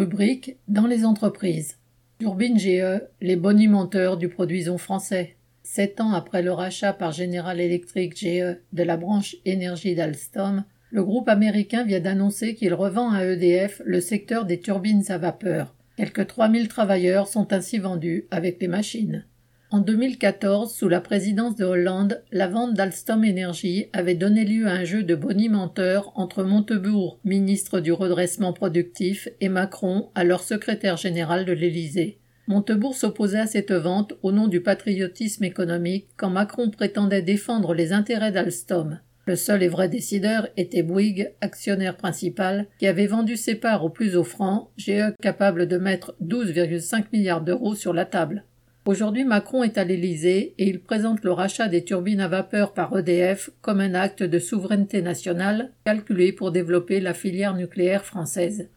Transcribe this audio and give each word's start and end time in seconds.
Rubrique 0.00 0.56
Dans 0.66 0.86
les 0.86 1.04
entreprises. 1.04 1.76
Turbine 2.20 2.58
GE, 2.58 3.02
les 3.20 3.36
bonimenteurs 3.36 4.16
du 4.16 4.30
produison 4.30 4.78
français. 4.78 5.36
Sept 5.62 6.00
ans 6.00 6.14
après 6.14 6.40
le 6.40 6.52
rachat 6.52 6.94
par 6.94 7.12
General 7.12 7.60
Electric 7.60 8.16
GE 8.16 8.56
de 8.72 8.82
la 8.82 8.96
branche 8.96 9.36
énergie 9.44 9.94
d'Alstom, 9.94 10.64
le 10.90 11.04
groupe 11.04 11.28
américain 11.28 11.84
vient 11.84 12.00
d'annoncer 12.00 12.54
qu'il 12.54 12.72
revend 12.72 13.12
à 13.12 13.26
EDF 13.26 13.82
le 13.84 14.00
secteur 14.00 14.46
des 14.46 14.58
turbines 14.58 15.04
à 15.10 15.18
vapeur. 15.18 15.74
Quelques 15.98 16.28
3000 16.28 16.68
travailleurs 16.68 17.28
sont 17.28 17.52
ainsi 17.52 17.76
vendus 17.76 18.26
avec 18.30 18.58
les 18.62 18.68
machines. 18.68 19.26
En 19.72 19.78
2014, 19.78 20.74
sous 20.74 20.88
la 20.88 21.00
présidence 21.00 21.54
de 21.54 21.64
Hollande, 21.64 22.24
la 22.32 22.48
vente 22.48 22.74
d'Alstom 22.74 23.22
Energy 23.24 23.86
avait 23.92 24.16
donné 24.16 24.44
lieu 24.44 24.66
à 24.66 24.72
un 24.72 24.84
jeu 24.84 25.04
de 25.04 25.14
bonimenteurs 25.14 26.10
entre 26.16 26.42
Montebourg, 26.42 27.20
ministre 27.24 27.78
du 27.78 27.92
redressement 27.92 28.52
productif, 28.52 29.28
et 29.40 29.48
Macron, 29.48 30.10
alors 30.16 30.42
secrétaire 30.42 30.96
général 30.96 31.44
de 31.44 31.52
l'Élysée. 31.52 32.18
Montebourg 32.48 32.96
s'opposait 32.96 33.38
à 33.38 33.46
cette 33.46 33.70
vente 33.70 34.14
au 34.24 34.32
nom 34.32 34.48
du 34.48 34.60
patriotisme 34.60 35.44
économique 35.44 36.08
quand 36.16 36.30
Macron 36.30 36.68
prétendait 36.70 37.22
défendre 37.22 37.72
les 37.72 37.92
intérêts 37.92 38.32
d'Alstom. 38.32 38.98
Le 39.26 39.36
seul 39.36 39.62
et 39.62 39.68
vrai 39.68 39.88
décideur 39.88 40.48
était 40.56 40.82
Bouygues, 40.82 41.30
actionnaire 41.40 41.96
principal, 41.96 42.66
qui 42.80 42.88
avait 42.88 43.06
vendu 43.06 43.36
ses 43.36 43.54
parts 43.54 43.84
au 43.84 43.88
plus 43.88 44.16
offrant, 44.16 44.72
GE 44.76 45.14
capable 45.22 45.68
de 45.68 45.76
mettre 45.76 46.16
12,5 46.20 47.04
milliards 47.12 47.42
d'euros 47.42 47.76
sur 47.76 47.92
la 47.92 48.04
table. 48.04 48.44
Aujourd'hui, 48.90 49.22
Macron 49.22 49.62
est 49.62 49.78
à 49.78 49.84
l'Élysée 49.84 50.52
et 50.58 50.68
il 50.68 50.80
présente 50.80 51.22
le 51.22 51.30
rachat 51.30 51.68
des 51.68 51.84
turbines 51.84 52.20
à 52.20 52.26
vapeur 52.26 52.74
par 52.74 52.98
EDF 52.98 53.50
comme 53.60 53.78
un 53.78 53.94
acte 53.94 54.24
de 54.24 54.40
souveraineté 54.40 55.00
nationale 55.00 55.70
calculé 55.84 56.32
pour 56.32 56.50
développer 56.50 56.98
la 56.98 57.14
filière 57.14 57.54
nucléaire 57.54 58.04
française. 58.04 58.68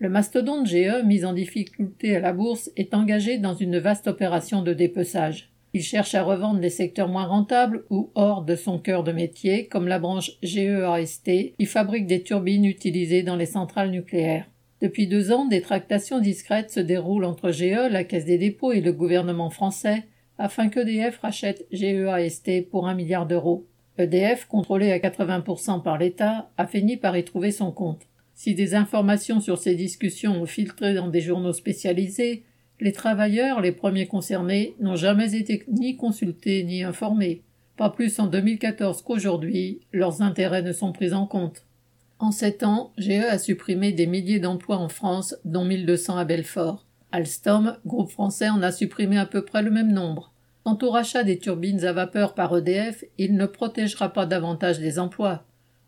Le 0.00 0.08
mastodonte 0.08 0.66
GE, 0.66 1.04
mis 1.04 1.24
en 1.24 1.32
difficulté 1.32 2.16
à 2.16 2.20
la 2.20 2.32
bourse, 2.32 2.72
est 2.76 2.94
engagé 2.94 3.38
dans 3.38 3.54
une 3.54 3.78
vaste 3.78 4.08
opération 4.08 4.62
de 4.62 4.72
dépeçage. 4.72 5.52
Il 5.72 5.82
cherche 5.82 6.16
à 6.16 6.24
revendre 6.24 6.58
les 6.58 6.68
secteurs 6.68 7.06
moins 7.06 7.26
rentables 7.26 7.84
ou 7.90 8.10
hors 8.16 8.42
de 8.42 8.56
son 8.56 8.80
cœur 8.80 9.04
de 9.04 9.12
métier, 9.12 9.68
comme 9.68 9.86
la 9.86 10.00
branche 10.00 10.32
GEAST, 10.42 11.30
qui 11.56 11.66
fabrique 11.66 12.08
des 12.08 12.24
turbines 12.24 12.64
utilisées 12.64 13.22
dans 13.22 13.36
les 13.36 13.46
centrales 13.46 13.92
nucléaires. 13.92 14.49
Depuis 14.80 15.06
deux 15.06 15.30
ans, 15.30 15.44
des 15.44 15.60
tractations 15.60 16.20
discrètes 16.20 16.70
se 16.70 16.80
déroulent 16.80 17.26
entre 17.26 17.50
GE, 17.50 17.90
la 17.90 18.04
Caisse 18.04 18.24
des 18.24 18.38
dépôts 18.38 18.72
et 18.72 18.80
le 18.80 18.92
gouvernement 18.92 19.50
français 19.50 20.04
afin 20.38 20.70
qu'EDF 20.70 21.18
rachète 21.18 21.66
GEAST 21.70 22.70
pour 22.70 22.88
un 22.88 22.94
milliard 22.94 23.26
d'euros. 23.26 23.66
EDF, 23.98 24.46
contrôlé 24.46 24.90
à 24.90 24.98
80% 24.98 25.82
par 25.82 25.98
l'État, 25.98 26.50
a 26.56 26.66
fini 26.66 26.96
par 26.96 27.14
y 27.18 27.24
trouver 27.24 27.50
son 27.50 27.72
compte. 27.72 28.06
Si 28.32 28.54
des 28.54 28.74
informations 28.74 29.40
sur 29.40 29.58
ces 29.58 29.74
discussions 29.74 30.40
ont 30.40 30.46
filtré 30.46 30.94
dans 30.94 31.08
des 31.08 31.20
journaux 31.20 31.52
spécialisés, 31.52 32.44
les 32.80 32.92
travailleurs, 32.92 33.60
les 33.60 33.72
premiers 33.72 34.06
concernés, 34.06 34.74
n'ont 34.80 34.96
jamais 34.96 35.34
été 35.34 35.62
ni 35.68 35.98
consultés 35.98 36.64
ni 36.64 36.82
informés. 36.82 37.42
Pas 37.76 37.90
plus 37.90 38.18
en 38.18 38.26
2014 38.26 39.02
qu'aujourd'hui, 39.02 39.80
leurs 39.92 40.22
intérêts 40.22 40.62
ne 40.62 40.72
sont 40.72 40.92
pris 40.92 41.12
en 41.12 41.26
compte. 41.26 41.66
En 42.20 42.32
sept 42.32 42.64
ans, 42.64 42.92
GE 42.98 43.24
a 43.30 43.38
supprimé 43.38 43.92
des 43.92 44.06
milliers 44.06 44.40
d'emplois 44.40 44.76
en 44.76 44.90
France, 44.90 45.36
dont 45.46 45.64
1200 45.64 46.18
à 46.18 46.26
Belfort. 46.26 46.84
Alstom, 47.12 47.78
groupe 47.86 48.10
français, 48.10 48.50
en 48.50 48.60
a 48.62 48.72
supprimé 48.72 49.16
à 49.16 49.24
peu 49.24 49.42
près 49.42 49.62
le 49.62 49.70
même 49.70 49.90
nombre. 49.90 50.30
Quant 50.62 50.76
au 50.82 50.90
rachat 50.90 51.24
des 51.24 51.38
turbines 51.38 51.82
à 51.86 51.94
vapeur 51.94 52.34
par 52.34 52.54
EDF, 52.54 53.04
il 53.16 53.36
ne 53.36 53.46
protégera 53.46 54.12
pas 54.12 54.26
davantage 54.26 54.80
les 54.80 54.98
emplois. 54.98 55.46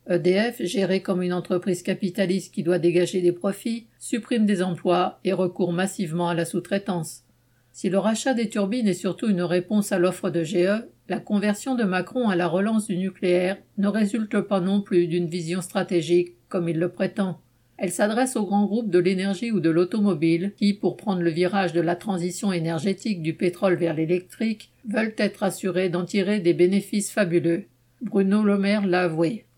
EDF, 0.08 0.62
géré 0.62 1.02
comme 1.02 1.20
une 1.20 1.34
entreprise 1.34 1.82
capitaliste 1.82 2.54
qui 2.54 2.62
doit 2.62 2.78
dégager 2.78 3.20
des 3.20 3.32
profits, 3.32 3.88
supprime 3.98 4.46
des 4.46 4.62
emplois 4.62 5.20
et 5.24 5.34
recourt 5.34 5.74
massivement 5.74 6.30
à 6.30 6.34
la 6.34 6.46
sous-traitance. 6.46 7.24
Si 7.72 7.88
le 7.88 7.98
rachat 7.98 8.34
des 8.34 8.50
turbines 8.50 8.86
est 8.86 8.92
surtout 8.92 9.28
une 9.28 9.42
réponse 9.42 9.92
à 9.92 9.98
l'offre 9.98 10.28
de 10.28 10.44
GE, 10.44 10.84
la 11.08 11.18
conversion 11.18 11.74
de 11.74 11.84
Macron 11.84 12.28
à 12.28 12.36
la 12.36 12.46
relance 12.46 12.86
du 12.86 12.98
nucléaire 12.98 13.56
ne 13.78 13.88
résulte 13.88 14.40
pas 14.42 14.60
non 14.60 14.82
plus 14.82 15.06
d'une 15.06 15.26
vision 15.26 15.62
stratégique 15.62 16.34
comme 16.50 16.68
il 16.68 16.78
le 16.78 16.90
prétend. 16.90 17.40
Elle 17.78 17.90
s'adresse 17.90 18.36
aux 18.36 18.44
grands 18.44 18.66
groupes 18.66 18.90
de 18.90 18.98
l'énergie 18.98 19.50
ou 19.50 19.58
de 19.58 19.70
l'automobile 19.70 20.52
qui, 20.56 20.74
pour 20.74 20.98
prendre 20.98 21.22
le 21.22 21.30
virage 21.30 21.72
de 21.72 21.80
la 21.80 21.96
transition 21.96 22.52
énergétique 22.52 23.22
du 23.22 23.34
pétrole 23.34 23.74
vers 23.74 23.94
l'électrique, 23.94 24.70
veulent 24.86 25.14
être 25.16 25.42
assurés 25.42 25.88
d'en 25.88 26.04
tirer 26.04 26.40
des 26.40 26.54
bénéfices 26.54 27.10
fabuleux. 27.10 27.64
Bruno 28.02 28.42
Le 28.42 28.60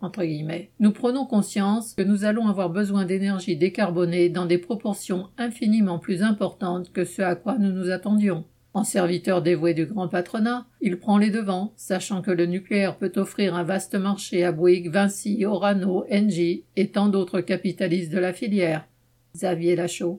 entre 0.03 0.23
guillemets. 0.23 0.71
Nous 0.79 0.93
prenons 0.93 1.25
conscience 1.25 1.95
que 1.95 2.03
nous 2.03 2.27
allons 2.27 2.47
avoir 2.47 2.69
besoin 2.69 3.07
d'énergie 3.07 3.57
décarbonée 3.57 4.29
dans 4.29 4.45
des 4.45 4.59
proportions 4.59 5.29
infiniment 5.39 5.99
plus 5.99 6.23
importantes 6.23 6.93
que 6.93 7.05
ce 7.05 7.23
à 7.23 7.37
quoi 7.37 7.57
nous 7.59 7.73
nous 7.73 7.91
attendions. 7.91 8.45
En 8.75 8.85
serviteur 8.85 9.41
dévoué 9.41 9.73
du 9.73 9.87
grand 9.87 10.09
patronat, 10.09 10.67
il 10.83 10.99
prend 10.99 11.17
les 11.17 11.31
devants, 11.31 11.73
sachant 11.77 12.21
que 12.21 12.33
le 12.33 12.45
nucléaire 12.45 12.97
peut 12.97 13.13
offrir 13.17 13.55
un 13.55 13.63
vaste 13.63 13.95
marché 13.95 14.45
à 14.45 14.53
Bouygues, 14.53 14.91
Vinci, 14.91 15.47
Orano, 15.47 16.05
Engie 16.13 16.65
et 16.77 16.89
tant 16.89 17.09
d'autres 17.09 17.41
capitalistes 17.41 18.13
de 18.13 18.19
la 18.19 18.35
filière. 18.35 18.87
Xavier 19.35 19.75
Lachaud. 19.75 20.13